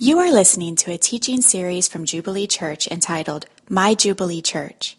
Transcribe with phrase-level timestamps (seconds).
[0.00, 4.96] You are listening to a teaching series from Jubilee Church entitled My Jubilee Church.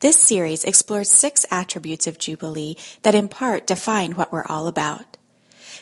[0.00, 5.18] This series explores six attributes of Jubilee that in part define what we're all about.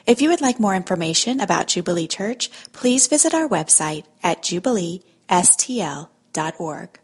[0.07, 6.98] If you would like more information about Jubilee Church, please visit our website at jubileestl.org.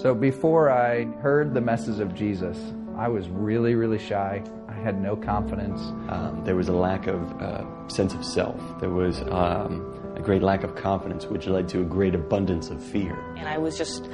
[0.00, 2.56] So before I heard the message of Jesus,
[2.96, 4.42] I was really, really shy.
[4.66, 5.78] I had no confidence.
[6.08, 8.58] Um, there was a lack of uh, sense of self.
[8.80, 12.82] There was um, a great lack of confidence, which led to a great abundance of
[12.82, 13.14] fear.
[13.36, 14.08] And I was just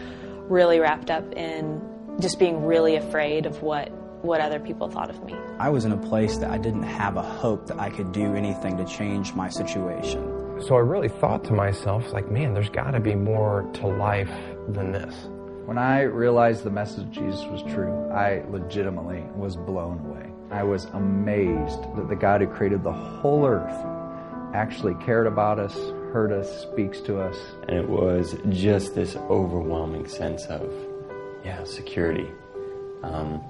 [0.49, 1.81] really wrapped up in
[2.19, 3.93] just being really afraid of what
[4.25, 5.37] what other people thought of me.
[5.61, 8.35] I was in a place that I didn't have a hope that I could do
[8.35, 10.63] anything to change my situation.
[10.67, 14.33] So I really thought to myself, like, man, there's got to be more to life
[14.69, 15.15] than this.
[15.67, 20.31] When I realized the message of Jesus was true, I legitimately was blown away.
[20.53, 23.75] I was amazed that the God who created the whole earth
[24.55, 25.75] actually cared about us,
[26.13, 27.37] heard us, speaks to us.
[27.67, 30.73] And it was just this overwhelming sense of,
[31.45, 32.29] yeah, security.
[33.03, 33.43] Um,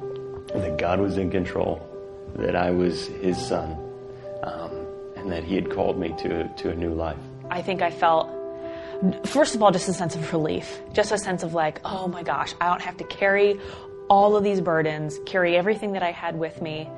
[0.54, 1.86] that God was in control,
[2.36, 3.72] that I was His son,
[4.42, 7.19] um, and that He had called me to, to a new life.
[7.50, 8.30] I think I felt
[9.25, 12.22] first of all, just a sense of relief, just a sense of like, oh my
[12.22, 13.58] gosh, I don't have to carry
[14.08, 16.88] all of these burdens, carry everything that I had with me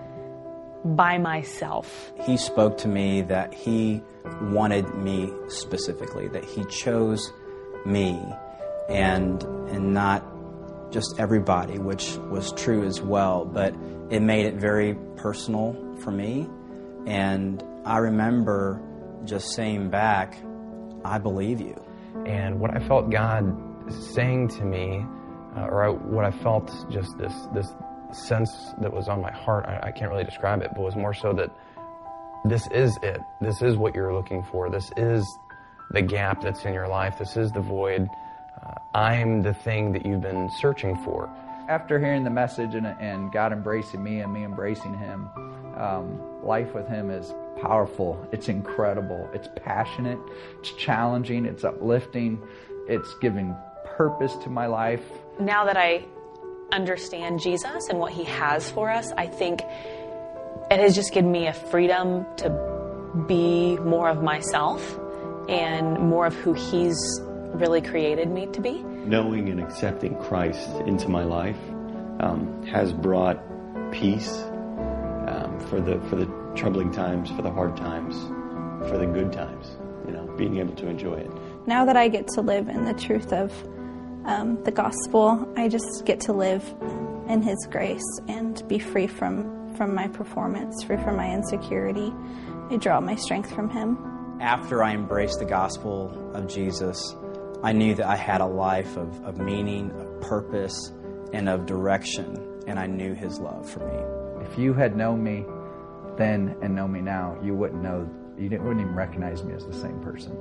[0.84, 2.12] by myself.
[2.24, 4.02] He spoke to me that he
[4.42, 7.32] wanted me specifically, that he chose
[7.86, 8.20] me
[8.88, 10.24] and and not
[10.90, 13.74] just everybody, which was true as well, but
[14.10, 16.48] it made it very personal for me.
[17.06, 18.80] And I remember
[19.24, 20.38] just saying back,
[21.04, 21.87] I believe you.
[22.26, 23.44] And what I felt God
[24.14, 25.04] saying to me,
[25.56, 27.72] uh, or I, what I felt just this this
[28.12, 31.14] sense that was on my heart, I, I can't really describe it, but was more
[31.14, 31.50] so that
[32.44, 33.20] this is it.
[33.40, 34.70] This is what you're looking for.
[34.70, 35.26] This is
[35.90, 37.18] the gap that's in your life.
[37.18, 38.08] This is the void.
[38.62, 41.28] Uh, I'm the thing that you've been searching for.
[41.68, 45.28] After hearing the message and, and God embracing me and me embracing Him,
[45.76, 48.28] um, life with Him is powerful.
[48.32, 49.28] It's incredible.
[49.34, 50.18] It's passionate.
[50.60, 51.44] It's challenging.
[51.44, 52.42] It's uplifting.
[52.88, 53.54] It's giving
[53.84, 55.02] purpose to my life.
[55.40, 56.04] Now that I
[56.72, 59.62] understand Jesus and what He has for us, I think
[60.70, 64.98] it has just given me a freedom to be more of myself
[65.48, 66.98] and more of who He's
[67.54, 68.82] really created me to be.
[68.82, 71.58] Knowing and accepting Christ into my life
[72.20, 73.42] um, has brought
[73.90, 74.30] peace
[75.26, 76.26] um, for the for the
[76.58, 78.20] troubling times, for the hard times,
[78.90, 79.76] for the good times.
[80.06, 81.30] You know, being able to enjoy it.
[81.66, 83.52] Now that I get to live in the truth of
[84.24, 86.64] um, the gospel, I just get to live
[87.28, 92.12] in His grace and be free from from my performance, free from my insecurity.
[92.70, 93.96] I draw my strength from Him.
[94.40, 97.14] After I embraced the gospel of Jesus,
[97.62, 100.92] I knew that I had a life of, of meaning, of purpose,
[101.32, 104.46] and of direction, and I knew His love for me.
[104.50, 105.44] If you had known me
[106.18, 109.72] then and know me now, you wouldn't know, you wouldn't even recognize me as the
[109.72, 110.36] same person.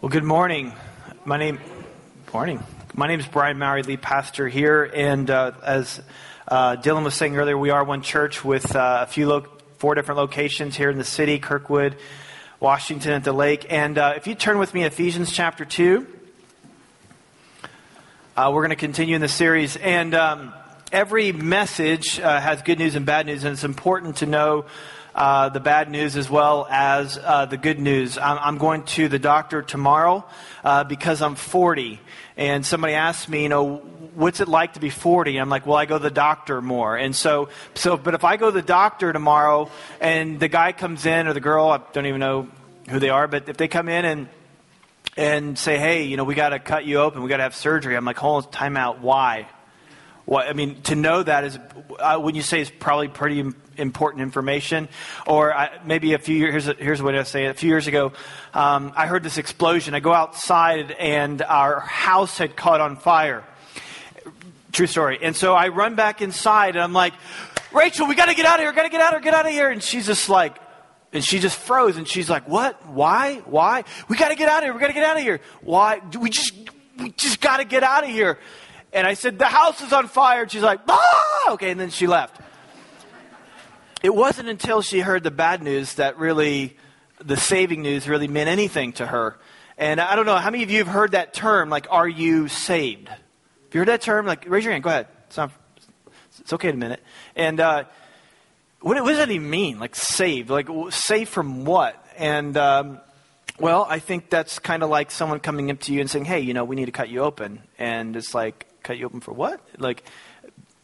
[0.00, 0.72] Well, good morning.
[1.24, 1.60] My name,
[2.32, 2.60] morning.
[2.94, 6.02] My name is Brian Mowry, lead pastor here, and uh, as
[6.48, 9.46] uh, Dylan was saying earlier, we are one church with uh, a few, lo-
[9.78, 11.96] four different locations here in the city, Kirkwood,
[12.58, 13.64] Washington at the lake.
[13.70, 16.08] And uh, if you turn with me, Ephesians chapter two.
[18.34, 19.76] Uh, we're going to continue in the series.
[19.76, 20.54] And um,
[20.90, 24.64] every message uh, has good news and bad news, and it's important to know
[25.14, 28.16] uh, the bad news as well as uh, the good news.
[28.16, 30.24] I'm, I'm, going to the doctor tomorrow
[30.64, 32.00] uh, because I'm 40.
[32.38, 33.76] And somebody asked me, you know,
[34.14, 35.36] what's it like to be 40?
[35.36, 36.96] I'm like, well, I go to the doctor more.
[36.96, 39.70] And so, so, but if I go to the doctor tomorrow
[40.00, 42.48] and the guy comes in or the girl, I don't even know
[42.88, 44.28] who they are, but if they come in and
[45.16, 47.54] and say, hey, you know, we got to cut you open, we got to have
[47.54, 47.96] surgery.
[47.96, 49.00] I'm like, hold on, time out.
[49.00, 49.48] Why?
[50.24, 51.58] What I mean, to know that is,
[51.98, 53.44] uh, when you say it's probably pretty
[53.76, 54.88] important information.
[55.26, 57.46] Or I, maybe a few years, here's, here's what I say.
[57.46, 58.12] A few years ago,
[58.54, 59.94] um, I heard this explosion.
[59.94, 63.44] I go outside and our house had caught on fire.
[64.70, 65.18] True story.
[65.20, 67.14] And so I run back inside and I'm like,
[67.72, 68.72] Rachel, we got to get out of here.
[68.72, 69.32] Got to get out of here.
[69.32, 69.70] Get out of here.
[69.70, 70.58] And she's just like,
[71.12, 72.86] and she just froze and she's like, What?
[72.86, 73.36] Why?
[73.44, 73.84] Why?
[74.08, 74.74] We got to get out of here.
[74.74, 75.40] We got to get out of here.
[75.60, 76.00] Why?
[76.18, 76.54] We just,
[76.98, 78.38] we just got to get out of here.
[78.92, 80.42] And I said, The house is on fire.
[80.42, 81.52] And she's like, Ah!
[81.52, 81.70] Okay.
[81.70, 82.40] And then she left.
[84.02, 86.76] It wasn't until she heard the bad news that really
[87.24, 89.38] the saving news really meant anything to her.
[89.78, 92.48] And I don't know, how many of you have heard that term, like, are you
[92.48, 93.08] saved?
[93.08, 93.18] Have
[93.72, 94.26] you heard that term?
[94.26, 95.08] Like, raise your hand, go ahead.
[95.26, 95.50] It's, not,
[96.38, 97.02] it's okay in a minute.
[97.36, 97.84] And uh,
[98.82, 99.78] what, what, does that even mean?
[99.78, 100.50] Like, saved?
[100.50, 102.04] Like, saved from what?
[102.16, 103.00] And, um,
[103.58, 106.40] well, I think that's kind of like someone coming up to you and saying, hey,
[106.40, 107.62] you know, we need to cut you open.
[107.78, 109.60] And it's like, cut you open for what?
[109.78, 110.04] Like,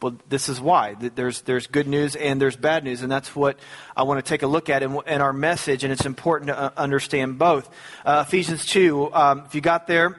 [0.01, 0.95] well, this is why.
[0.95, 3.59] There's, there's good news and there's bad news, and that's what
[3.97, 6.57] I want to take a look at in, in our message, and it's important to
[6.57, 7.69] uh, understand both.
[8.05, 10.17] Uh, Ephesians 2, um, if you got there,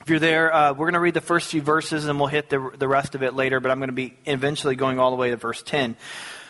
[0.00, 2.50] if you're there, uh, we're going to read the first few verses and we'll hit
[2.50, 5.16] the, the rest of it later, but I'm going to be eventually going all the
[5.16, 5.96] way to verse 10.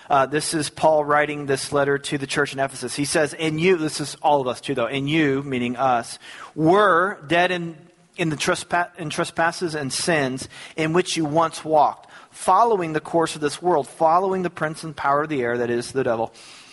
[0.09, 2.95] Uh, this is Paul writing this letter to the church in Ephesus.
[2.95, 6.19] He says, And you, this is all of us too, though, and you, meaning us,
[6.55, 7.77] were dead in,
[8.17, 13.37] in the trespass, in trespasses and sins in which you once walked following the course
[13.37, 16.33] of this world, following the prince and power of the air, that is the devil,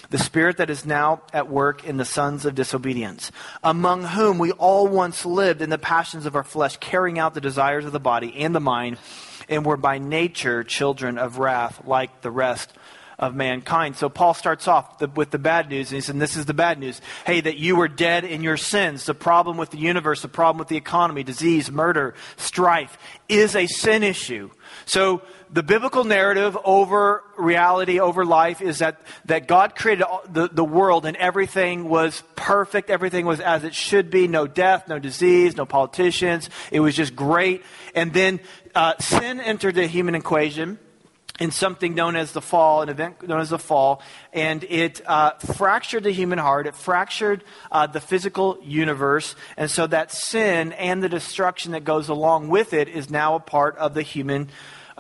[0.10, 3.32] the spirit that is now at work in the sons of disobedience,
[3.64, 7.42] among whom we all once lived in the passions of our flesh, carrying out the
[7.42, 8.98] desires of the body and the mind,
[9.48, 12.74] and were by nature children of wrath, like the rest
[13.22, 13.96] of mankind.
[13.96, 16.56] So Paul starts off the, with the bad news, and he said, This is the
[16.56, 17.00] bad news.
[17.26, 19.06] Hey, that you were dead in your sins.
[19.06, 22.98] The problem with the universe, the problem with the economy, disease, murder, strife
[23.30, 24.50] is a sin issue.
[24.86, 25.22] So
[25.52, 31.06] the biblical narrative over reality, over life, is that, that God created the, the world
[31.06, 32.90] and everything was perfect.
[32.90, 34.28] Everything was as it should be.
[34.28, 36.50] No death, no disease, no politicians.
[36.72, 37.64] It was just great.
[37.94, 38.40] And then
[38.74, 40.80] uh, sin entered the human equation
[41.40, 44.02] in something known as the fall, an event known as the fall,
[44.34, 46.68] and it uh, fractured the human heart.
[46.68, 52.10] It fractured uh, the physical universe, and so that sin and the destruction that goes
[52.10, 54.50] along with it is now a part of the human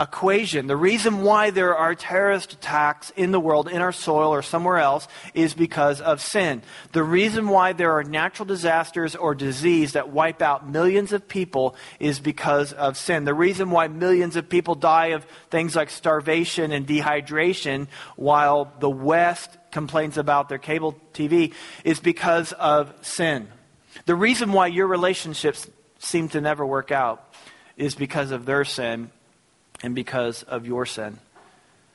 [0.02, 0.66] equation.
[0.66, 4.80] The reason why there are terrorist attacks in the world, in our soil or somewhere
[4.80, 6.64] else, is because of sin.
[6.92, 11.76] The reason why there are natural disasters or disease that wipe out millions of people
[12.00, 13.26] is because of sin.
[13.26, 18.90] The reason why millions of people die of things like starvation and dehydration while the
[18.90, 21.54] West complains about their cable TV
[21.84, 23.48] is because of sin.
[24.06, 25.70] The reason why your relationships
[26.00, 27.24] seem to never work out
[27.78, 29.12] is because of their sin
[29.84, 31.20] and because of your sin.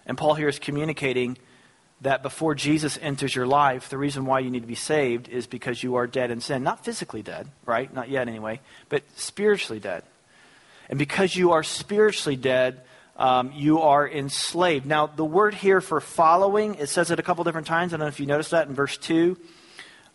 [0.07, 1.37] And Paul here is communicating
[2.03, 5.47] that before Jesus enters your life, the reason why you need to be saved is
[5.47, 6.63] because you are dead in sin.
[6.63, 7.93] Not physically dead, right?
[7.93, 10.03] Not yet anyway, but spiritually dead.
[10.89, 12.83] And because you are spiritually dead,
[13.17, 14.85] um, you are enslaved.
[14.85, 17.93] Now, the word here for following, it says it a couple different times.
[17.93, 19.39] I don't know if you noticed that in verse 2,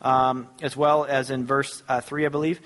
[0.01, 2.61] um, as well as in verse uh, 3, I believe.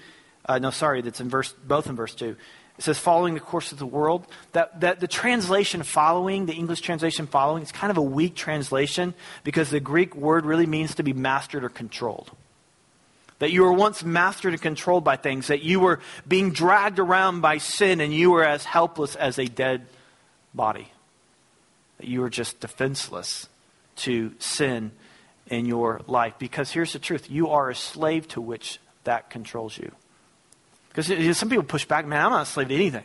[0.45, 2.35] Uh, no, sorry, that's in verse, both in verse 2.
[2.77, 4.27] It says following the course of the world.
[4.51, 9.13] That, that the translation following, the English translation following, is kind of a weak translation
[9.43, 12.31] because the Greek word really means to be mastered or controlled.
[13.39, 17.41] That you were once mastered and controlled by things, that you were being dragged around
[17.41, 19.85] by sin and you were as helpless as a dead
[20.53, 20.89] body.
[21.97, 23.47] That you were just defenseless
[23.97, 24.91] to sin
[25.47, 26.33] in your life.
[26.39, 29.93] Because here's the truth you are a slave to which that controls you.
[30.95, 33.03] Because some people push back, man, I'm not a slave to anything.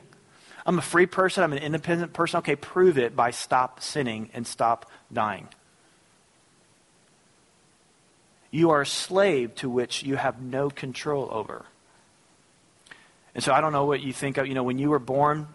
[0.64, 1.42] I'm a free person.
[1.42, 2.38] I'm an independent person.
[2.38, 5.48] Okay, prove it by stop sinning and stop dying.
[8.52, 11.64] You are a slave to which you have no control over.
[13.34, 15.48] And so I don't know what you think of, you know, when you were born,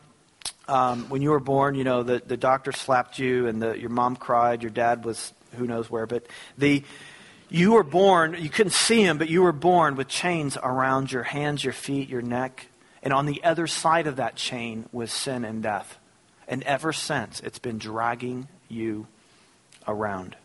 [0.67, 3.89] um, when you were born, you know, the, the doctor slapped you and the, your
[3.89, 6.25] mom cried, your dad was who knows where, but
[6.57, 6.83] the,
[7.49, 11.23] you were born, you couldn't see him, but you were born with chains around your
[11.23, 12.67] hands, your feet, your neck.
[13.03, 15.97] And on the other side of that chain was sin and death.
[16.47, 19.07] And ever since, it's been dragging you
[19.87, 20.35] around.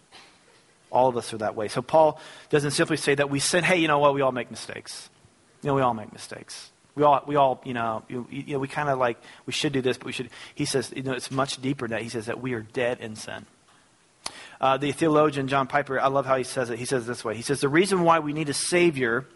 [0.91, 1.69] All of us are that way.
[1.69, 4.51] So Paul doesn't simply say that we sin, hey, you know what, we all make
[4.51, 5.09] mistakes.
[5.63, 6.71] You know, we all make mistakes.
[6.95, 9.73] We all, we all, you know, you, you know we kind of like, we should
[9.73, 10.31] do this, but we should.
[10.55, 12.03] He says, you know, it's much deeper than that.
[12.03, 13.47] He says that we are dead in sin.
[14.61, 16.79] Uh, the theologian John Piper, I love how he says it.
[16.79, 19.27] He says this way He says, The reason why we need a Savior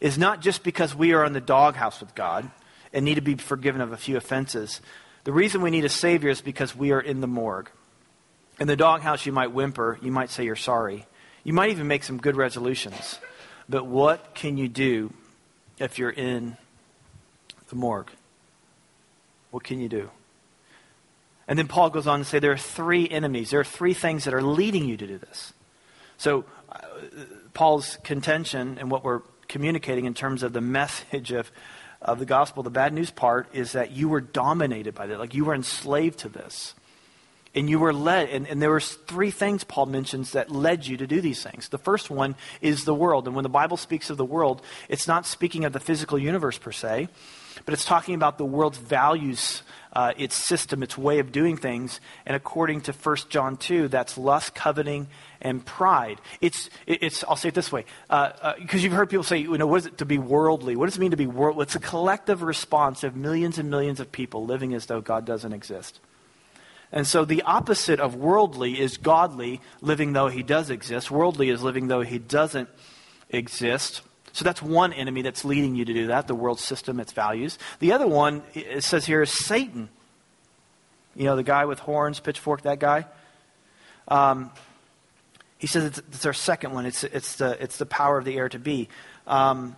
[0.00, 2.50] is not just because we are in the doghouse with God
[2.92, 4.80] and need to be forgiven of a few offenses.
[5.24, 7.70] The reason we need a Savior is because we are in the morgue.
[8.58, 11.06] In the doghouse, you might whimper, you might say you're sorry,
[11.44, 13.18] you might even make some good resolutions.
[13.68, 15.12] But what can you do
[15.78, 16.56] if you're in
[17.68, 18.10] the morgue?
[19.50, 20.10] What can you do?
[21.48, 23.50] And then Paul goes on to say there are three enemies.
[23.50, 25.52] There are three things that are leading you to do this.
[26.18, 26.80] So, uh,
[27.54, 31.50] Paul's contention and what we're communicating in terms of the message of,
[32.02, 35.18] of the gospel, the bad news part, is that you were dominated by that.
[35.18, 36.74] Like you were enslaved to this.
[37.54, 40.98] And you were led, and, and there were three things Paul mentions that led you
[40.98, 41.70] to do these things.
[41.70, 43.26] The first one is the world.
[43.26, 44.60] And when the Bible speaks of the world,
[44.90, 47.08] it's not speaking of the physical universe per se,
[47.64, 49.62] but it's talking about the world's values,
[49.96, 52.02] uh, its system, its way of doing things.
[52.26, 55.08] And according to 1 John 2, that's lust, coveting,
[55.40, 56.20] and pride.
[56.42, 59.56] It's, it's I'll say it this way, because uh, uh, you've heard people say, you
[59.56, 60.76] know, what is it to be worldly?
[60.76, 61.62] What does it mean to be worldly?
[61.62, 65.54] It's a collective response of millions and millions of people living as though God doesn't
[65.54, 65.98] exist.
[66.92, 71.10] And so the opposite of worldly is godly, living though he does exist.
[71.10, 72.68] Worldly is living though he doesn't
[73.30, 74.02] exist.
[74.36, 77.58] So that's one enemy that's leading you to do that, the world system, its values.
[77.78, 79.88] The other one, it says here, is Satan.
[81.14, 83.06] You know, the guy with horns, pitchfork, that guy.
[84.08, 84.50] Um,
[85.56, 86.84] he says it's, it's, our second one.
[86.84, 88.90] It's, it's, the, it's the power of the air to be.
[89.26, 89.74] Um,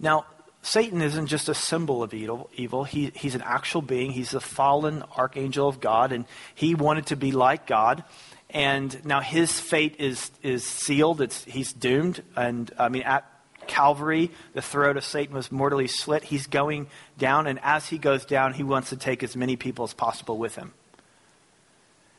[0.00, 0.26] now,
[0.62, 2.50] Satan isn't just a symbol of evil.
[2.56, 2.82] evil.
[2.82, 4.10] He, he's an actual being.
[4.10, 6.24] He's the fallen archangel of God, and
[6.56, 8.02] he wanted to be like God.
[8.50, 11.20] And now his fate is, is sealed.
[11.20, 12.20] It's, he's doomed.
[12.34, 13.30] And I mean, at
[13.66, 16.24] Calvary, the throat of Satan was mortally slit.
[16.24, 16.86] He's going
[17.18, 20.38] down, and as he goes down, he wants to take as many people as possible
[20.38, 20.72] with him.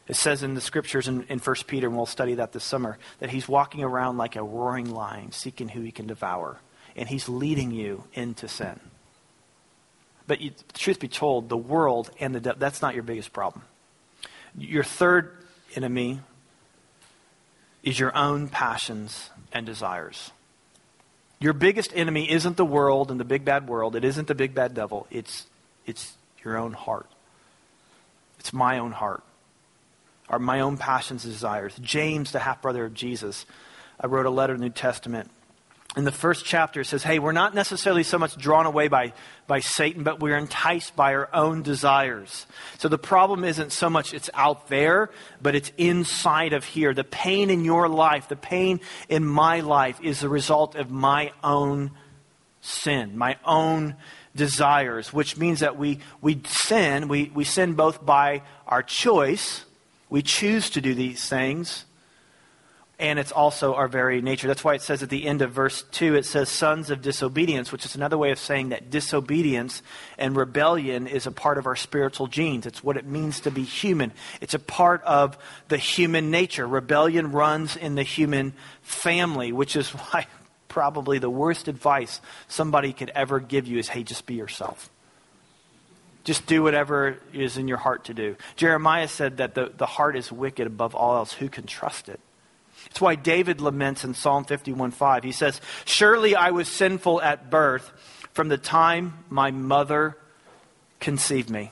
[0.07, 2.97] It says in the scriptures in, in 1 Peter, and we'll study that this summer,
[3.19, 6.59] that he's walking around like a roaring lion, seeking who he can devour
[6.95, 8.79] and he's leading you into sin.
[10.27, 13.63] But you, truth be told, the world and the devil, that's not your biggest problem.
[14.57, 15.37] Your third
[15.75, 16.21] enemy
[17.83, 20.31] is your own passions and desires.
[21.39, 23.95] Your biggest enemy isn't the world and the big bad world.
[23.95, 25.07] It isn't the big bad devil.
[25.11, 25.45] It's,
[25.85, 26.13] it's
[26.43, 27.07] your own heart.
[28.39, 29.23] It's my own heart.
[30.29, 31.75] Or my own passions and desires.
[31.81, 33.45] James, the half brother of Jesus,
[33.99, 35.29] I wrote a letter in the New Testament
[35.95, 39.13] in the first chapter, it says, hey, we're not necessarily so much drawn away by,
[39.47, 42.45] by Satan, but we're enticed by our own desires.
[42.79, 45.09] So the problem isn't so much it's out there,
[45.41, 46.93] but it's inside of here.
[46.93, 51.31] The pain in your life, the pain in my life is the result of my
[51.43, 51.91] own
[52.59, 53.95] sin, my own
[54.35, 57.07] desires, which means that we, we sin.
[57.07, 59.63] We, we sin both by our choice,
[60.09, 61.85] we choose to do these things,
[62.97, 64.47] and it's also our very nature.
[64.47, 67.71] That's why it says at the end of verse 2, it says sons of disobedience,
[67.71, 69.81] which is another way of saying that disobedience
[70.17, 72.65] and rebellion is a part of our spiritual genes.
[72.65, 74.13] It's what it means to be human.
[74.39, 75.37] It's a part of
[75.67, 76.65] the human nature.
[76.65, 80.27] Rebellion runs in the human family, which is why
[80.69, 84.89] probably the worst advice somebody could ever give you is hey, just be yourself.
[86.23, 88.35] Just do whatever is in your heart to do.
[88.55, 91.33] Jeremiah said that the, the heart is wicked above all else.
[91.33, 92.19] Who can trust it?
[92.87, 95.23] It's why David laments in Psalm 51:5.
[95.23, 97.91] He says, "Surely I was sinful at birth
[98.33, 100.17] from the time my mother
[100.99, 101.71] conceived me."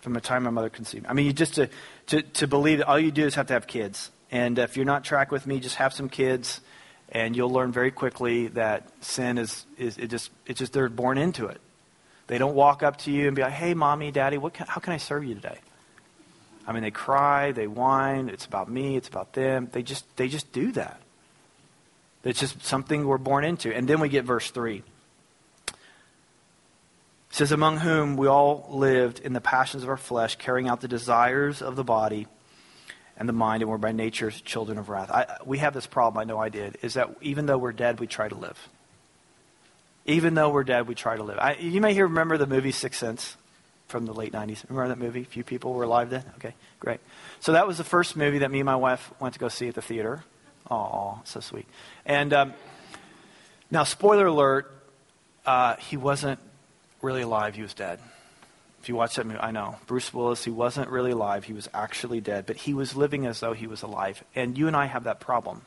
[0.00, 1.10] From the time my mother conceived me.
[1.10, 1.68] I mean, you just to,
[2.06, 4.10] to, to believe that all you do is have to have kids.
[4.30, 6.60] And if you're not track with me, just have some kids,
[7.10, 11.18] and you'll learn very quickly that sin is, is it just, it just, they're born
[11.18, 11.60] into it.
[12.26, 14.80] They don't walk up to you and be like, hey, mommy, daddy, what can, how
[14.80, 15.58] can I serve you today?
[16.66, 18.28] I mean, they cry, they whine.
[18.28, 18.96] It's about me.
[18.96, 19.68] It's about them.
[19.70, 21.00] They just they just do that.
[22.24, 23.72] It's just something we're born into.
[23.72, 24.82] And then we get verse three.
[25.68, 25.74] It
[27.30, 30.88] says, "Among whom we all lived in the passions of our flesh, carrying out the
[30.88, 32.26] desires of the body."
[33.16, 35.10] and the mind, and we're by nature children of wrath.
[35.10, 37.98] I, we have this problem, I know I did, is that even though we're dead,
[37.98, 38.68] we try to live.
[40.04, 41.38] Even though we're dead, we try to live.
[41.38, 43.36] I, you may remember the movie Sixth Sense?
[43.86, 44.68] From the late 90s.
[44.68, 45.22] Remember that movie?
[45.22, 46.24] A few people were alive then?
[46.36, 47.00] Okay, great.
[47.40, 49.68] So that was the first movie that me and my wife went to go see
[49.68, 50.24] at the theater.
[50.70, 51.66] Oh, so sweet.
[52.04, 52.54] And um,
[53.70, 54.72] now, spoiler alert,
[55.44, 56.40] uh, he wasn't
[57.02, 58.00] really alive, he was dead.
[58.82, 59.76] If you watch that movie, I know.
[59.86, 63.40] Bruce Willis, he wasn't really alive, he was actually dead, but he was living as
[63.40, 64.22] though he was alive.
[64.34, 65.62] And you and I have that problem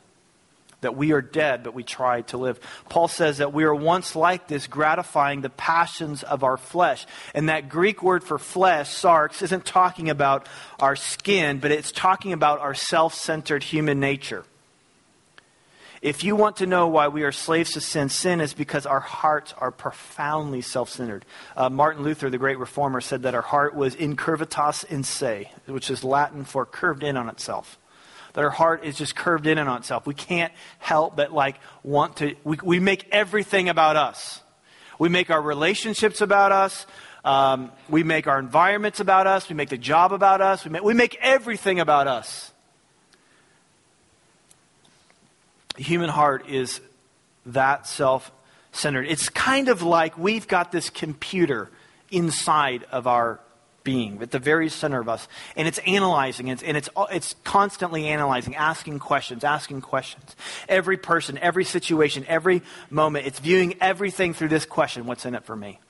[0.80, 2.60] that we are dead, but we try to live.
[2.88, 7.06] Paul says that we are once like this, gratifying the passions of our flesh.
[7.34, 10.46] And that Greek word for flesh, sarx, isn't talking about
[10.78, 14.44] our skin, but it's talking about our self centered human nature.
[16.02, 19.00] If you want to know why we are slaves to sin, sin is because our
[19.00, 21.26] hearts are profoundly self centered.
[21.54, 25.90] Uh, Martin Luther, the great reformer, said that our heart was incurvatus in se, which
[25.90, 27.78] is Latin for curved in on itself
[28.32, 30.06] that our heart is just curved in and on itself.
[30.06, 34.40] We can't help but like want to, we, we make everything about us.
[34.98, 36.86] We make our relationships about us.
[37.24, 39.48] Um, we make our environments about us.
[39.48, 40.64] We make the job about us.
[40.64, 42.52] We make, we make everything about us.
[45.76, 46.80] The human heart is
[47.46, 48.30] that self
[48.72, 49.06] centered.
[49.06, 51.70] It's kind of like we've got this computer
[52.10, 53.40] inside of our
[53.90, 55.26] being, at the very center of us.
[55.56, 60.36] And it's analyzing, and it's, and it's, it's constantly analyzing, asking questions, asking questions.
[60.68, 65.44] Every person, every situation, every moment, it's viewing everything through this question what's in it
[65.44, 65.80] for me?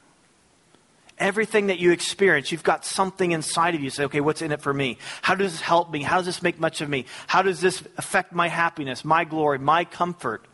[1.18, 3.90] Everything that you experience, you've got something inside of you.
[3.90, 4.96] Say, okay, what's in it for me?
[5.20, 6.02] How does this help me?
[6.02, 7.04] How does this make much of me?
[7.26, 10.46] How does this affect my happiness, my glory, my comfort?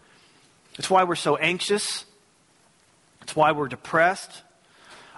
[0.78, 2.06] It's why we're so anxious.
[3.22, 4.42] It's why we're depressed.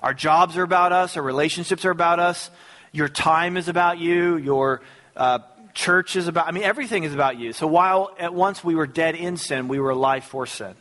[0.02, 1.16] Our jobs are about us.
[1.16, 2.50] Our relationships are about us.
[2.92, 4.36] Your time is about you.
[4.36, 4.82] Your
[5.16, 5.40] uh,
[5.74, 6.46] church is about.
[6.46, 7.52] I mean, everything is about you.
[7.52, 10.74] So while at once we were dead in sin, we were alive for sin.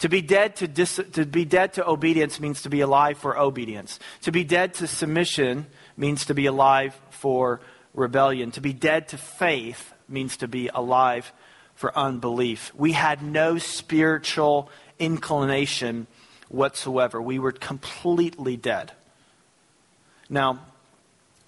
[0.00, 3.36] To be dead to, dis, to be dead to obedience means to be alive for
[3.36, 3.98] obedience.
[4.22, 5.66] To be dead to submission
[5.96, 7.60] means to be alive for
[7.94, 8.52] rebellion.
[8.52, 11.32] To be dead to faith means to be alive
[11.74, 12.72] for unbelief.
[12.76, 16.06] We had no spiritual inclination
[16.48, 17.20] whatsoever.
[17.20, 18.92] We were completely dead.
[20.28, 20.60] Now,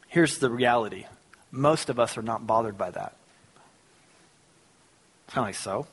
[0.08, 1.06] here's the reality
[1.50, 3.16] most of us are not bothered by that.
[5.28, 5.86] Kind of like so.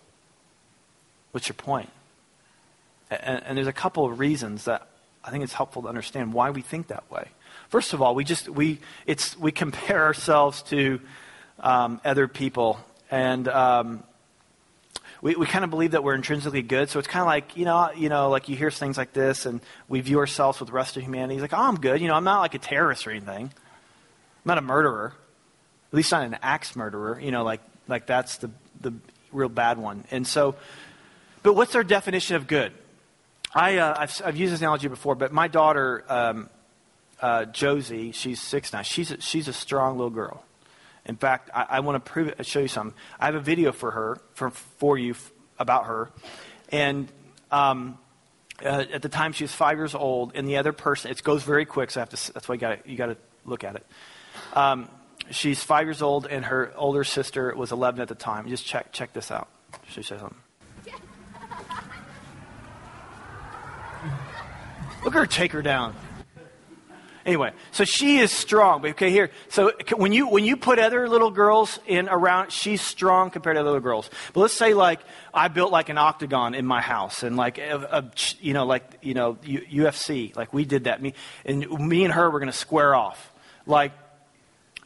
[1.32, 1.90] What's your point?
[3.10, 4.88] And, and, there's a couple of reasons that
[5.24, 7.30] I think it's helpful to understand why we think that way.
[7.70, 11.00] First of all, we just we it's we compare ourselves to
[11.60, 14.04] um, other people, and um,
[15.21, 16.89] we, we kind of believe that we're intrinsically good.
[16.89, 19.45] So it's kind of like you know you know like you hear things like this,
[19.45, 21.36] and we view ourselves with the rest of humanity.
[21.36, 22.01] He's like, oh, I'm good.
[22.01, 23.45] You know, I'm not like a terrorist or anything.
[23.45, 23.51] I'm
[24.45, 25.13] not a murderer.
[25.91, 27.19] At least not an axe murderer.
[27.19, 28.93] You know, like like that's the the
[29.31, 30.03] real bad one.
[30.12, 30.55] And so,
[31.43, 32.74] but what's our definition of good?
[33.53, 36.50] I, uh, I've, I've, used this analogy before, but my daughter, um,
[37.21, 38.81] uh, Josie, she's six now.
[38.81, 40.43] She's a, she's a strong little girl.
[41.08, 42.96] In fact, I, I want to prove it, show you something.
[43.20, 46.12] I have a video for her, for, for you, f- about her.
[46.70, 47.12] And
[47.50, 47.98] um,
[48.64, 51.44] uh, at the time, she was five years old, and the other person, it goes
[51.44, 53.76] very quick, so I have to, that's why you got you got to look at
[53.76, 53.86] it.
[54.54, 54.90] Um,
[55.32, 58.50] she's five years old, and her older sister was 11 at the time.
[58.50, 59.48] Just check, check this out.
[59.90, 60.38] She says something.
[65.04, 65.96] Look at her take her down.
[67.28, 68.86] Anyway, so she is strong.
[68.86, 69.30] Okay, here.
[69.50, 73.68] So when you when you put other little girls in around, she's strong compared to
[73.68, 74.10] other girls.
[74.32, 75.02] But let's say like
[75.34, 79.00] I built like an octagon in my house, and like a, a, you know like
[79.02, 81.02] you know UFC, like we did that.
[81.02, 81.13] Me
[81.44, 83.34] and me and her were going to square off.
[83.66, 83.92] Like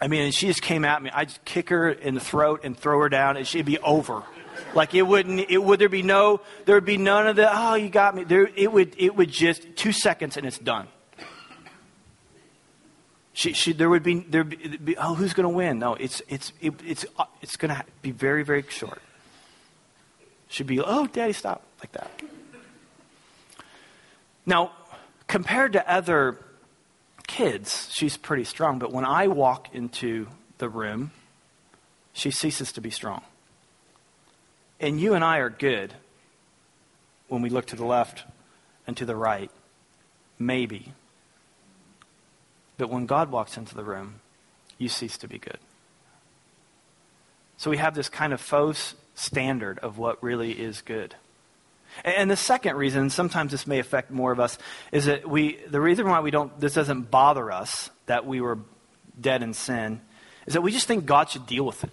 [0.02, 1.12] I mean, and she just came at me.
[1.14, 4.24] I'd just kick her in the throat and throw her down, and she'd be over.
[4.74, 7.76] Like it wouldn't, it would there be no, there would be none of the, oh,
[7.76, 8.24] you got me.
[8.24, 10.88] There, it would, it would just two seconds and it's done.
[13.34, 15.80] She, she, there would be, there be, oh, who's going to win?
[15.80, 19.02] No, it's, it's, it, it's, uh, it's going to be very, very short.
[20.50, 22.12] She'd be, oh, daddy, stop, like that.
[24.46, 24.74] Now,
[25.28, 26.38] compared to other
[27.26, 31.12] kids, she's pretty strong, but when I walk into the room,
[32.12, 33.22] she ceases to be strong.
[34.82, 35.94] And you and I are good
[37.30, 38.26] when we look to the left
[38.86, 39.50] and to the right.
[40.38, 40.92] Maybe.
[42.82, 44.22] But when God walks into the room,
[44.80, 45.60] you cease to be good.
[47.58, 51.14] So we have this kind of faux standard of what really is good.
[52.04, 54.58] And the second reason, sometimes this may affect more of us,
[54.92, 58.58] is that we, the reason why we don't, this doesn't bother us that we were
[59.20, 60.02] dead in sin,
[60.48, 61.92] is that we just think God should deal with it.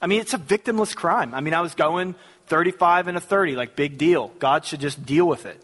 [0.00, 1.34] I mean, it's a victimless crime.
[1.34, 2.14] I mean, I was going
[2.46, 4.28] 35 and a 30, like big deal.
[4.38, 5.62] God should just deal with it.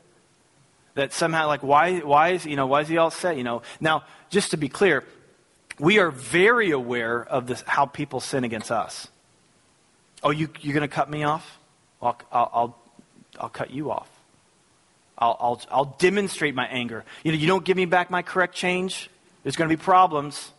[0.95, 3.63] That somehow, like, why, why is, you know, why is he all set, you know?
[3.81, 5.05] Now, just to be clear,
[5.79, 9.09] we are very aware of this, how people sin against us.
[10.23, 11.59] Oh, you, you're going to cut me off?
[12.03, 12.79] I'll, I'll, I'll,
[13.41, 14.09] I'll cut you off.
[15.17, 17.05] I'll, I'll, I'll demonstrate my anger.
[17.25, 19.09] You know, you don't give me back my correct change,
[19.43, 20.53] there's going to be problems.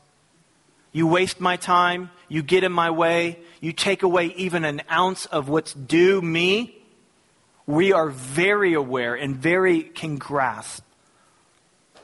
[0.92, 2.12] You waste my time.
[2.30, 3.40] You get in my way.
[3.62, 6.78] You take away even an ounce of what's due me.
[7.66, 10.84] We are very aware and very can grasp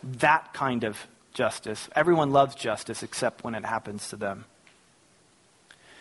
[0.04, 0.98] that kind of
[1.34, 1.90] justice.
[1.96, 4.46] Everyone loves justice except when it happens to them.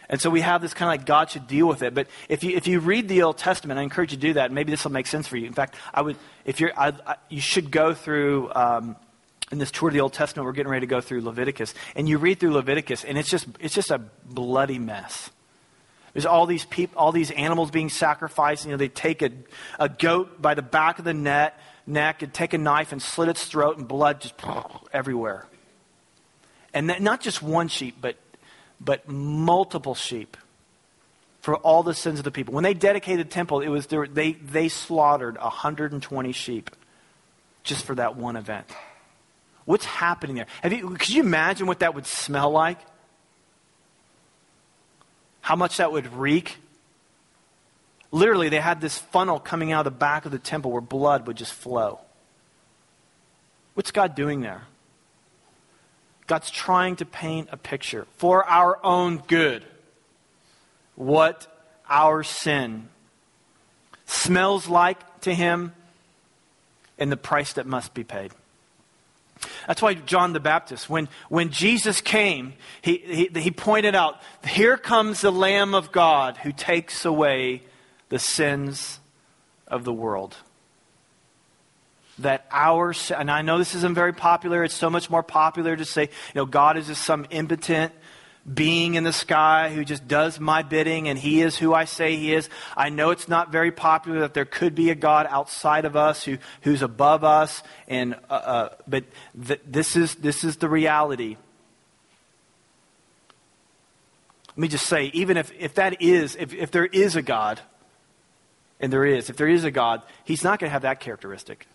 [0.09, 1.95] And so we have this kind of like God should deal with it.
[1.95, 4.51] But if you, if you read the Old Testament, I encourage you to do that.
[4.51, 5.47] Maybe this will make sense for you.
[5.47, 6.17] In fact, I would,
[6.47, 8.97] if you're, I, I, you should go through um,
[9.53, 12.09] in this tour of the Old Testament, we're getting ready to go through Leviticus, and
[12.09, 15.31] you read through Leviticus, and it's just it's just a bloody mess.
[16.19, 18.65] There's all these people, all these animals being sacrificed.
[18.65, 19.31] You know, they take a,
[19.79, 23.29] a goat by the back of the net, neck and take a knife and slit
[23.29, 24.35] its throat, and blood just
[24.93, 25.47] everywhere.
[26.75, 28.17] And that, not just one sheep, but
[28.81, 30.37] but multiple sheep
[31.41, 32.53] for all the sins of the people.
[32.53, 36.71] When they dedicated the temple, it was they they slaughtered 120 sheep
[37.63, 38.67] just for that one event.
[39.67, 40.47] What's happening there?
[40.69, 42.81] You, could you imagine what that would smell like?
[45.49, 46.59] How much that would reek?
[48.11, 51.27] Literally, they had this funnel coming out of the back of the temple where blood
[51.27, 52.01] would just flow.
[53.73, 54.65] What's God doing there?
[56.27, 59.65] God's trying to paint a picture for our own good.
[60.97, 61.47] What
[61.89, 62.91] our sin
[64.05, 65.73] smells like to Him
[66.99, 68.33] and the price that must be paid.
[69.67, 74.77] That's why John the Baptist, when, when Jesus came, he, he, he pointed out, Here
[74.77, 77.63] comes the Lamb of God who takes away
[78.09, 79.01] the sins
[79.67, 80.37] of the world
[82.19, 84.65] that our and I know this isn't very popular.
[84.65, 87.93] It's so much more popular to say, you know, God is just some impotent
[88.53, 92.17] being in the sky who just does my bidding and he is who I say
[92.17, 92.49] he is.
[92.77, 96.25] I know it's not very popular that there could be a God outside of us
[96.25, 99.05] who, who's above us and uh, uh, but
[99.47, 101.37] th- this is this is the reality.
[104.49, 107.61] Let me just say, even if, if that is, if, if there is a God,
[108.81, 111.67] and there is, if there is a God, he's not going to have that characteristic.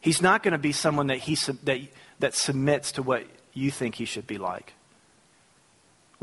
[0.00, 1.80] He's not going to be someone that, he, that,
[2.18, 4.74] that submits to what you think he should be like.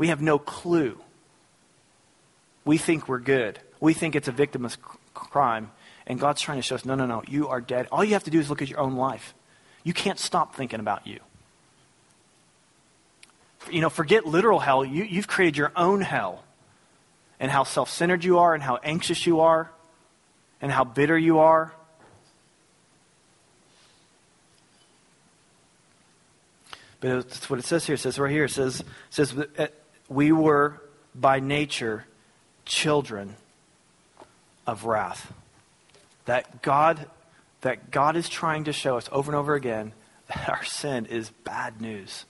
[0.02, 0.98] We have no clue.
[2.64, 3.60] We think we're good.
[3.78, 4.76] We think it's a victimless
[5.14, 5.70] crime.
[6.08, 7.86] And God's trying to show us no, no, no, you are dead.
[7.92, 9.32] All you have to do is look at your own life.
[9.84, 11.20] You can't stop thinking about you.
[13.70, 14.84] You know, forget literal hell.
[14.84, 16.42] You, you've created your own hell.
[17.38, 19.70] And how self centered you are, and how anxious you are,
[20.60, 21.76] and how bitter you are,
[27.02, 27.94] But that's what it says here.
[27.94, 29.34] It says right here, it says, it says
[30.12, 30.80] we were
[31.14, 32.04] by nature
[32.64, 33.36] children
[34.66, 35.32] of wrath.
[36.26, 37.06] That God,
[37.62, 39.92] that God is trying to show us over and over again
[40.28, 42.24] that our sin is bad news.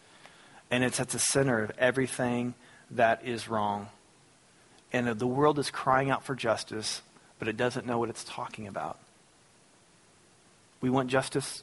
[0.70, 2.54] And it's at the center of everything
[2.90, 3.88] that is wrong.
[4.92, 7.02] And the world is crying out for justice,
[7.38, 8.98] but it doesn't know what it's talking about.
[10.80, 11.62] We want justice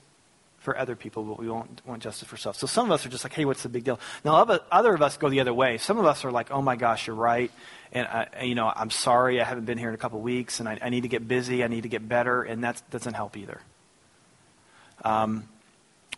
[0.59, 2.57] for other people, but we won't want justice for self.
[2.57, 3.99] So some of us are just like, hey, what's the big deal?
[4.25, 4.35] Now,
[4.71, 5.77] other of us go the other way.
[5.77, 7.51] Some of us are like, oh my gosh, you're right.
[7.91, 10.69] And, I, you know, I'm sorry, I haven't been here in a couple weeks, and
[10.69, 13.35] I, I need to get busy, I need to get better, and that doesn't help
[13.35, 13.61] either.
[15.03, 15.47] Um,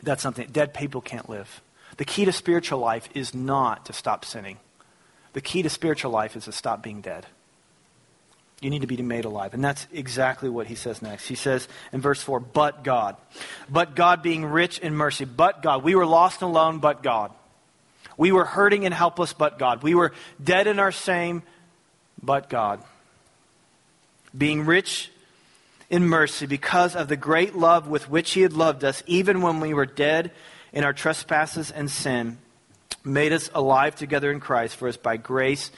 [0.01, 1.61] that's something, dead people can't live.
[1.97, 4.57] The key to spiritual life is not to stop sinning.
[5.33, 7.27] The key to spiritual life is to stop being dead.
[8.61, 9.55] You need to be made alive.
[9.55, 11.27] And that's exactly what he says next.
[11.27, 13.17] He says in verse 4, but God.
[13.67, 15.25] But God being rich in mercy.
[15.25, 15.83] But God.
[15.83, 17.31] We were lost and alone, but God.
[18.17, 19.81] We were hurting and helpless, but God.
[19.81, 21.41] We were dead in our shame,
[22.21, 22.83] but God.
[24.37, 25.11] Being rich
[25.89, 29.59] in mercy because of the great love with which he had loved us, even when
[29.59, 30.31] we were dead
[30.71, 32.37] in our trespasses and sin,
[33.03, 35.71] made us alive together in Christ, for us by grace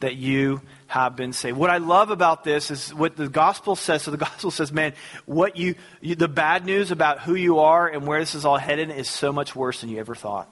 [0.00, 1.56] that you have been saved.
[1.56, 4.02] What I love about this is what the gospel says.
[4.02, 4.94] So the gospel says, man,
[5.26, 8.56] what you, you, the bad news about who you are and where this is all
[8.56, 10.50] headed is so much worse than you ever thought.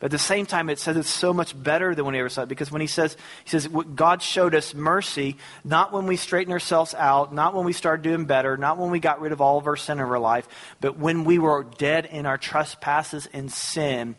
[0.00, 2.30] But at the same time, it says it's so much better than when he ever
[2.30, 2.48] saw it.
[2.48, 6.94] Because when he says, he says, God showed us mercy, not when we straightened ourselves
[6.94, 9.66] out, not when we started doing better, not when we got rid of all of
[9.66, 10.48] our sin in our life,
[10.80, 14.16] but when we were dead in our trespasses and sin,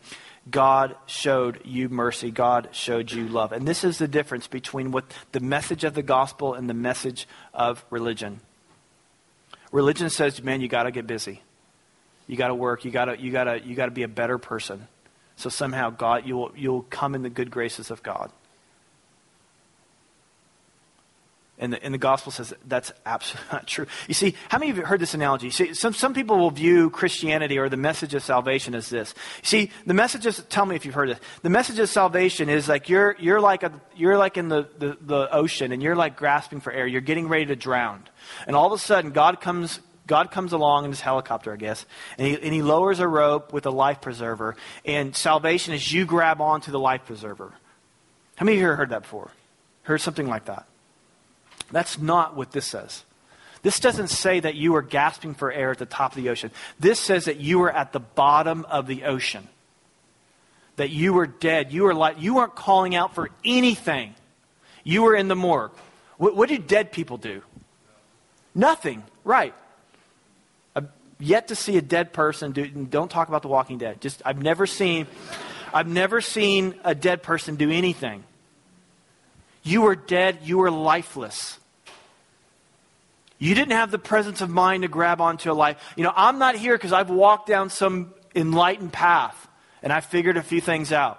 [0.50, 2.30] God showed you mercy.
[2.30, 3.52] God showed you love.
[3.52, 7.28] And this is the difference between what the message of the gospel and the message
[7.54, 8.40] of religion.
[9.70, 11.42] Religion says, man, you got to get busy.
[12.26, 12.84] You got to work.
[12.84, 14.88] You got to you got to you got to be a better person.
[15.36, 18.30] So somehow God you'll you'll come in the good graces of God.
[21.62, 23.86] And the, and the gospel says that's absolutely not true.
[24.08, 25.48] You see, how many of you heard this analogy?
[25.50, 29.14] See, some, some people will view Christianity or the message of salvation as this.
[29.42, 31.20] See, the message is, tell me if you've heard this.
[31.42, 34.98] The message of salvation is like you're, you're like, a, you're like in the, the,
[35.00, 36.84] the ocean and you're like grasping for air.
[36.84, 38.02] You're getting ready to drown.
[38.48, 41.86] And all of a sudden, God comes, God comes along in his helicopter, I guess,
[42.18, 44.56] and he, and he lowers a rope with a life preserver.
[44.84, 47.52] And salvation is you grab onto the life preserver.
[48.34, 49.30] How many of you have heard that before?
[49.84, 50.66] Heard something like that?
[51.72, 53.04] That's not what this says.
[53.62, 56.50] This doesn't say that you are gasping for air at the top of the ocean.
[56.78, 59.48] This says that you are at the bottom of the ocean.
[60.76, 61.72] That you were dead.
[61.72, 64.14] You were like you weren't calling out for anything.
[64.84, 65.72] You were in the morgue.
[66.18, 67.42] What, what do dead people do?
[68.54, 69.04] Nothing.
[69.22, 69.54] Right.
[70.74, 70.88] I've
[71.20, 74.00] yet to see a dead person do don't talk about the walking dead.
[74.00, 75.06] Just I've never seen
[75.72, 78.24] I've never seen a dead person do anything.
[79.62, 81.58] You were dead, you were lifeless.
[83.42, 85.76] You didn't have the presence of mind to grab onto a life.
[85.96, 89.48] You know, I'm not here because I've walked down some enlightened path,
[89.82, 91.18] and I figured a few things out.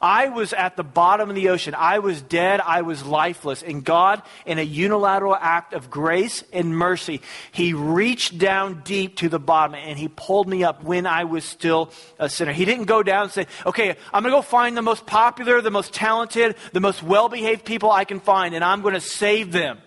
[0.00, 1.76] I was at the bottom of the ocean.
[1.76, 2.60] I was dead.
[2.60, 3.62] I was lifeless.
[3.62, 7.20] And God, in a unilateral act of grace and mercy,
[7.52, 11.44] He reached down deep to the bottom and He pulled me up when I was
[11.44, 12.52] still a sinner.
[12.52, 15.60] He didn't go down and say, okay, I'm going to go find the most popular,
[15.60, 19.00] the most talented, the most well behaved people I can find, and I'm going to
[19.00, 19.78] save them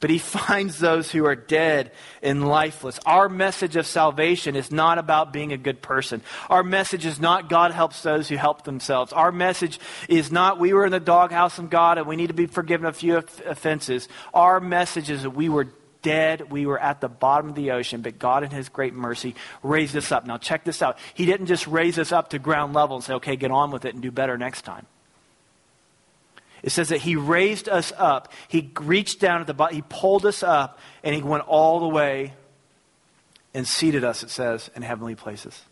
[0.00, 2.98] but he finds those who are dead and lifeless.
[3.06, 6.22] Our message of salvation is not about being a good person.
[6.48, 9.12] Our message is not God helps those who help themselves.
[9.12, 12.34] Our message is not we were in the doghouse of God and we need to
[12.34, 14.08] be forgiven a few offenses.
[14.34, 15.68] Our message is that we were
[16.02, 16.50] dead.
[16.50, 19.96] We were at the bottom of the ocean, but God, in His great mercy, raised
[19.96, 20.26] us up.
[20.26, 20.98] Now, check this out.
[21.14, 23.84] He didn't just raise us up to ground level and say, okay, get on with
[23.84, 24.86] it and do better next time.
[26.62, 28.32] It says that he raised us up.
[28.48, 29.76] He reached down at the bottom.
[29.76, 32.34] He pulled us up, and he went all the way
[33.54, 35.62] and seated us, it says, in heavenly places.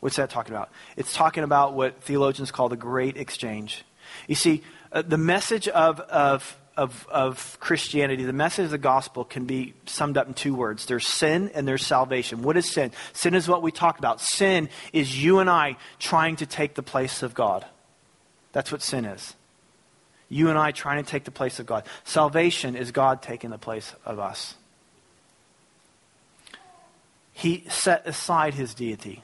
[0.00, 0.70] What's that talking about?
[0.96, 3.84] It's talking about what theologians call the great exchange.
[4.26, 9.24] You see, uh, the message of, of, of, of Christianity, the message of the gospel
[9.24, 12.42] can be summed up in two words there's sin and there's salvation.
[12.42, 12.92] What is sin?
[13.12, 14.20] Sin is what we talked about.
[14.20, 17.66] Sin is you and I trying to take the place of God.
[18.52, 19.34] That's what sin is.
[20.30, 21.84] You and I trying to take the place of God.
[22.04, 24.54] Salvation is God taking the place of us.
[27.32, 29.22] He set aside his deity.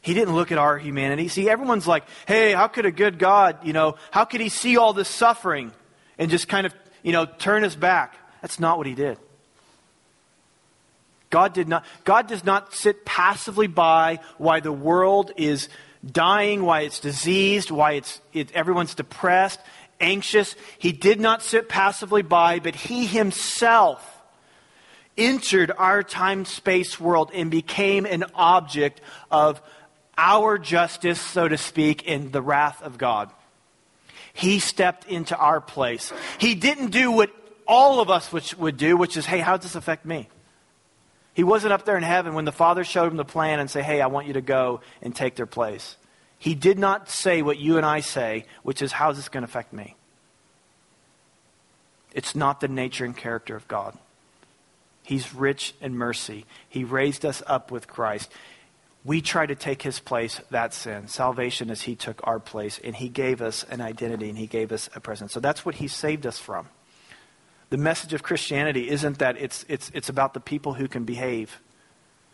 [0.00, 1.28] He didn't look at our humanity.
[1.28, 4.76] See, everyone's like, hey, how could a good God, you know, how could he see
[4.76, 5.70] all this suffering
[6.18, 8.16] and just kind of, you know, turn his back?
[8.42, 9.18] That's not what he did.
[11.30, 15.68] God did not, God does not sit passively by while the world is
[16.04, 19.60] dying, why it's diseased, why it's, it, everyone's depressed,
[20.00, 20.54] anxious.
[20.78, 24.22] He did not sit passively by, but he himself
[25.16, 29.60] entered our time space world and became an object of
[30.16, 33.30] our justice, so to speak, in the wrath of God.
[34.32, 36.12] He stepped into our place.
[36.38, 37.30] He didn't do what
[37.66, 40.28] all of us would do, which is, hey, how does this affect me?
[41.38, 43.80] He wasn't up there in heaven when the Father showed him the plan and say,
[43.80, 45.96] hey, I want you to go and take their place.
[46.36, 49.48] He did not say what you and I say, which is, how's this going to
[49.48, 49.94] affect me?
[52.12, 53.96] It's not the nature and character of God.
[55.04, 56.44] He's rich in mercy.
[56.68, 58.32] He raised us up with Christ.
[59.04, 61.06] We try to take his place, that's sin.
[61.06, 64.72] Salvation is he took our place, and he gave us an identity, and he gave
[64.72, 65.34] us a presence.
[65.34, 66.66] So that's what he saved us from
[67.70, 71.60] the message of Christianity isn't that it's, it's, it's about the people who can behave.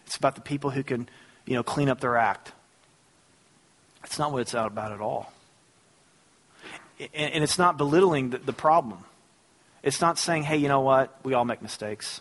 [0.06, 1.08] It's about the people who can,
[1.46, 2.52] you know, clean up their act.
[4.04, 5.32] It's not what it's about at all.
[7.00, 9.04] And, and it's not belittling the, the problem.
[9.82, 11.18] It's not saying, hey, you know what?
[11.24, 12.20] We all make mistakes.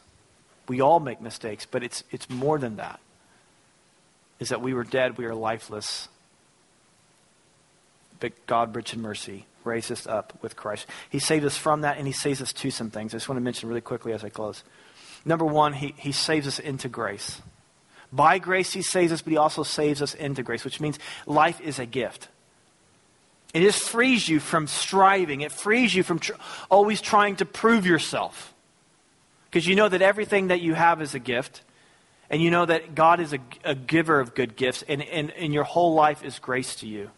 [0.68, 3.00] We all make mistakes, but it's, it's more than that.
[4.40, 6.08] Is that we were dead, we are lifeless.
[8.20, 10.86] But God, rich in mercy, raised us up with Christ.
[11.10, 13.14] He saved us from that, and He saves us to some things.
[13.14, 14.64] I just want to mention really quickly as I close.
[15.26, 17.42] Number one, He, he saves us into grace.
[18.12, 21.60] By grace, He saves us, but He also saves us into grace, which means life
[21.62, 22.28] is a gift.
[23.54, 26.34] It just frees you from striving, it frees you from tr-
[26.72, 28.54] always trying to prove yourself.
[29.50, 31.62] Because you know that everything that you have is a gift.
[32.30, 35.54] And you know that God is a, a giver of good gifts, and, and, and
[35.54, 37.12] your whole life is grace to you.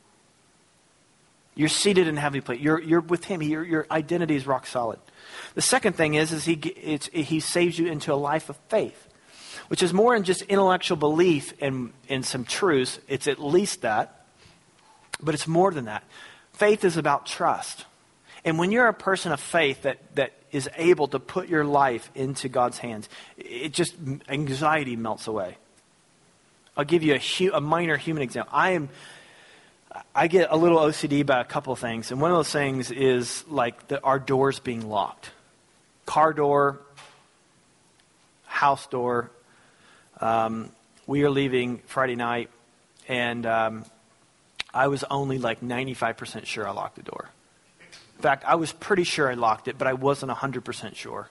[1.56, 2.60] You're seated in heavenly place.
[2.60, 3.42] You're, you're with Him.
[3.42, 5.00] Your, your identity is rock solid.
[5.54, 6.56] The second thing is, is he,
[7.14, 9.08] he saves you into a life of faith,
[9.70, 13.00] which is more than just intellectual belief in, in some truths.
[13.08, 14.26] It's at least that,
[15.22, 16.04] but it's more than that.
[16.54, 17.86] Faith is about trust.
[18.44, 22.12] And when you're a person of faith that, that is able to put your life
[22.16, 23.96] into God's hands, it just,
[24.30, 25.58] anxiety melts away.
[26.78, 28.52] I'll give you a, hu- a minor human example.
[28.54, 28.90] I am
[30.14, 33.46] I get a little OCD about a couple things, and one of those things is
[33.48, 35.32] like the, our doors being locked,
[36.06, 36.80] car door,
[38.46, 39.30] house door.
[40.20, 40.72] Um,
[41.08, 42.50] we are leaving Friday night,
[43.08, 43.86] and um,
[44.74, 47.30] I was only like 95% sure I locked the door.
[48.18, 51.30] In fact, I was pretty sure I locked it, but I wasn't 100% sure.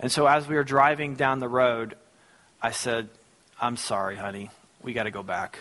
[0.00, 1.96] And so as we were driving down the road,
[2.60, 3.08] I said,
[3.60, 4.50] I'm sorry, honey.
[4.82, 5.58] We got to go back.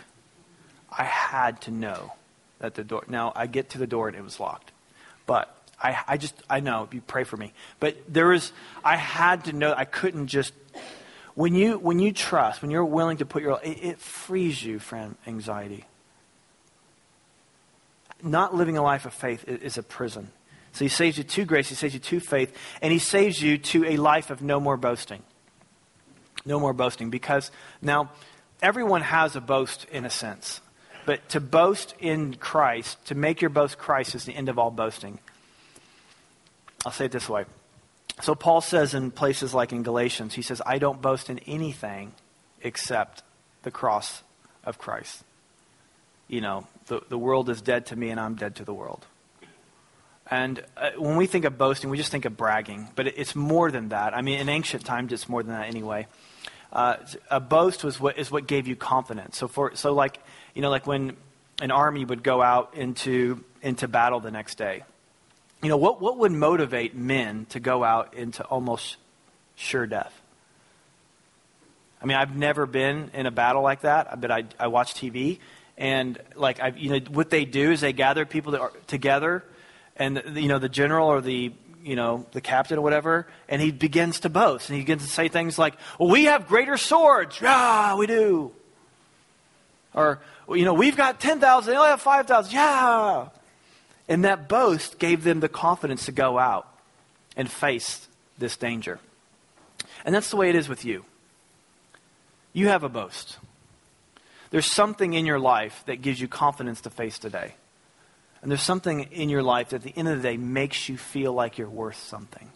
[0.92, 2.14] I had to know
[2.60, 3.04] that the door.
[3.08, 4.72] Now I get to the door and it was locked,
[5.26, 7.54] but I, I just I know you pray for me.
[7.80, 8.52] But there was
[8.84, 10.54] I had to know I couldn't just
[11.34, 14.80] when you when you trust when you're willing to put your it, it frees you
[14.80, 15.86] from anxiety.
[18.24, 20.32] Not living a life of faith is a prison.
[20.74, 23.58] So he saves you to grace, he saves you to faith, and he saves you
[23.58, 25.22] to a life of no more boasting.
[26.46, 27.10] No more boasting.
[27.10, 27.52] Because
[27.82, 28.12] now,
[28.62, 30.62] everyone has a boast in a sense.
[31.06, 34.72] But to boast in Christ, to make your boast Christ, is the end of all
[34.72, 35.20] boasting.
[36.86, 37.46] I'll say it this way.
[38.22, 42.14] So Paul says in places like in Galatians, he says, I don't boast in anything
[42.62, 43.24] except
[43.64, 44.24] the cross
[44.64, 45.24] of Christ.
[46.28, 49.06] You know, the, the world is dead to me and I'm dead to the world.
[50.30, 53.36] And uh, when we think of boasting, we just think of bragging, but it, it's
[53.36, 54.16] more than that.
[54.16, 56.08] I mean, in ancient times, it's more than that anyway.
[56.72, 56.96] Uh,
[57.30, 59.38] a boast was what is what gave you confidence.
[59.38, 60.20] So for so like
[60.54, 61.16] you know like when
[61.62, 64.84] an army would go out into into battle the next day,
[65.62, 68.98] you know what what would motivate men to go out into almost
[69.56, 70.22] sure death?
[72.02, 75.38] I mean, I've never been in a battle like that, but I, I watch TV,
[75.78, 79.44] and like I, you know, what they do is they gather people that are together,
[79.96, 83.72] and you know, the general or the you know the captain or whatever, and he
[83.72, 87.40] begins to boast, and he begins to say things like, "Well, we have greater swords,
[87.40, 88.52] yeah, we do,"
[89.94, 90.20] or
[90.52, 93.30] well, you know, we've got ten thousand, they only have five thousand, yeah,
[94.10, 96.68] and that boast gave them the confidence to go out
[97.38, 99.00] and face this danger,
[100.04, 101.06] and that's the way it is with you.
[102.52, 103.38] You have a boast.
[104.50, 107.54] There's something in your life that gives you confidence to face today.
[108.42, 110.98] And there's something in your life that at the end of the day makes you
[110.98, 112.50] feel like you're worth something.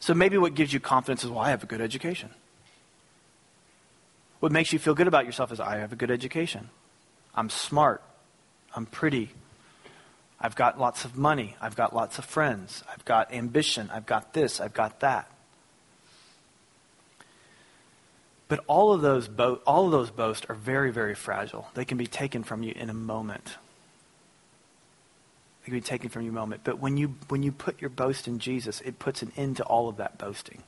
[0.00, 2.30] So maybe what gives you confidence is, well, I have a good education.
[4.40, 6.68] What makes you feel good about yourself is, I have a good education.
[7.34, 8.02] I'm smart.
[8.74, 9.30] I'm pretty.
[10.40, 11.56] I've got lots of money.
[11.60, 12.82] I've got lots of friends.
[12.92, 13.90] I've got ambition.
[13.92, 14.60] I've got this.
[14.60, 15.30] I've got that.
[18.48, 21.68] But all of those bo- all of those boasts are very, very fragile.
[21.74, 23.56] They can be taken from you in a moment.
[25.62, 26.60] They can be taken from you in a moment.
[26.62, 29.64] But when you when you put your boast in Jesus, it puts an end to
[29.64, 30.62] all of that boasting.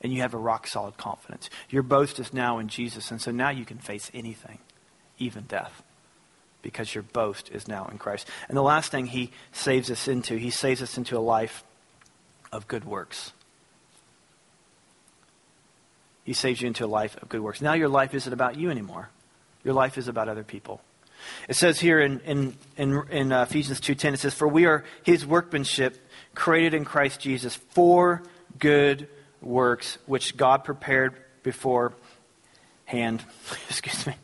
[0.00, 1.50] And you have a rock solid confidence.
[1.70, 4.58] Your boast is now in Jesus, and so now you can face anything,
[5.18, 5.82] even death.
[6.62, 8.28] Because your boast is now in Christ.
[8.48, 11.64] And the last thing he saves us into, he saves us into a life
[12.52, 13.32] of good works.
[16.24, 17.62] He saves you into a life of good works.
[17.62, 19.08] Now your life isn't about you anymore.
[19.64, 20.82] Your life is about other people.
[21.48, 24.84] It says here in, in, in, in uh, Ephesians 2.10, it says, For we are
[25.02, 25.96] his workmanship,
[26.34, 28.22] created in Christ Jesus for
[28.58, 29.08] good
[29.40, 31.94] works, which God prepared beforehand,
[33.68, 34.14] excuse me,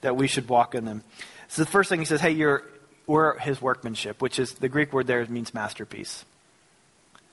[0.00, 1.02] that we should walk in them.
[1.48, 2.62] So the first thing he says, hey, you're,
[3.06, 6.24] we're his workmanship, which is, the Greek word there means masterpiece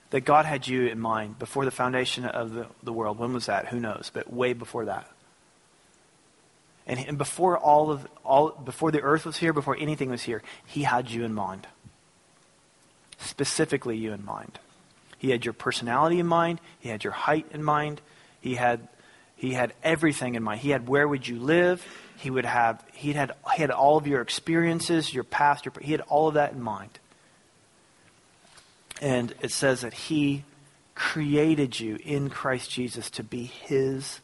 [0.10, 3.20] that God had you in mind before the foundation of the, the world.
[3.20, 3.68] When was that?
[3.68, 4.12] Who knows?
[4.14, 5.10] But way before that.
[6.88, 10.42] And, and before all of all before the earth was here, before anything was here,
[10.66, 11.68] he had you in mind.
[13.20, 14.58] Specifically you in mind.
[15.20, 18.02] He had your personality in mind, he had your height in mind,
[18.42, 18.88] he had
[19.36, 20.60] he had everything in mind.
[20.60, 21.86] He had where would you live?
[22.18, 25.92] He would have he had he had all of your experiences, your past, your, he
[25.92, 27.00] had all of that in mind.
[29.02, 30.44] And it says that He
[30.96, 34.20] created you in Christ Jesus to be His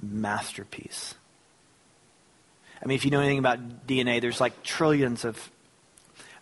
[0.00, 1.14] masterpiece.
[2.82, 5.50] I mean, if you know anything about DNA, there's like trillions of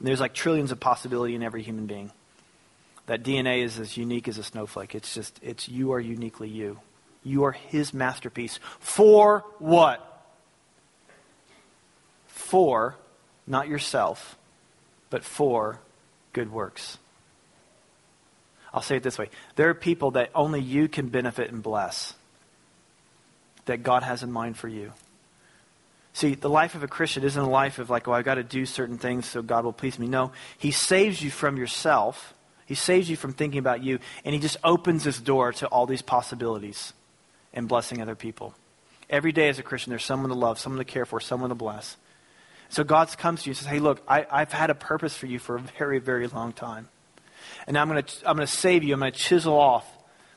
[0.01, 2.12] there's like trillions of possibility in every human being.
[3.07, 4.95] That DNA is as unique as a snowflake.
[4.95, 6.81] It's just it's you are uniquely you.
[7.23, 8.59] You are his masterpiece.
[8.79, 10.03] For what?
[12.27, 12.97] For
[13.47, 14.37] not yourself,
[15.11, 15.81] but for
[16.33, 16.99] good works.
[18.73, 22.14] I'll say it this way there are people that only you can benefit and bless,
[23.64, 24.92] that God has in mind for you.
[26.12, 28.42] See, the life of a Christian isn't a life of like, oh, I've got to
[28.42, 30.07] do certain things so God will please me.
[30.07, 32.35] No, He saves you from yourself.
[32.67, 35.87] He saves you from thinking about you, and He just opens His door to all
[35.87, 36.93] these possibilities
[37.55, 38.55] and blessing other people.
[39.09, 41.55] Every day as a Christian, there's someone to love, someone to care for, someone to
[41.55, 41.97] bless.
[42.69, 45.27] So God comes to you and says, hey, look, I, I've had a purpose for
[45.27, 46.89] you for a very, very long time.
[47.67, 48.95] And now I'm going to, I'm to save you.
[48.95, 49.87] I'm going to chisel off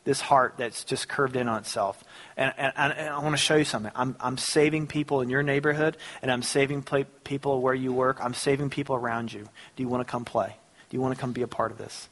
[0.04, 2.04] this heart that's just curved in on itself.
[2.38, 3.92] And, and, and I want to show you something.
[3.96, 8.18] I'm, I'm saving people in your neighborhood, and I'm saving play, people where you work.
[8.22, 9.50] I'm saving people around you.
[9.76, 10.56] Do you want to come play?
[10.90, 12.10] Do you want to come be a part of this?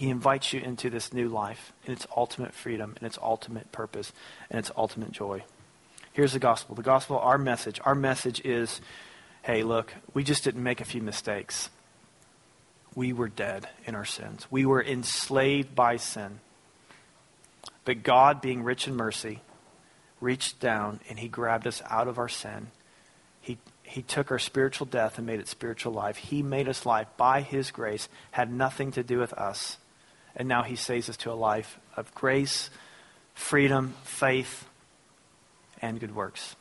[0.00, 4.14] He invites you into this new life in its ultimate freedom, and its ultimate purpose,
[4.50, 5.44] and its ultimate joy.
[6.14, 6.74] Here's the gospel.
[6.74, 7.78] The gospel, our message.
[7.84, 8.80] Our message is
[9.42, 11.68] hey, look, we just didn't make a few mistakes
[12.94, 14.46] we were dead in our sins.
[14.50, 16.40] We were enslaved by sin.
[17.84, 19.42] But God, being rich in mercy,
[20.18, 22.68] reached down and He grabbed us out of our sin.
[23.42, 26.16] He, he took our spiritual death and made it spiritual life.
[26.16, 29.76] He made us life by His grace, had nothing to do with us.
[30.36, 32.70] And now he saves us to a life of grace,
[33.34, 34.68] freedom, faith,
[35.82, 36.56] and good works.